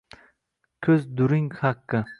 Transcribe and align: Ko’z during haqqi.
Ko’z 0.87 1.05
during 1.21 1.49
haqqi. 1.61 2.05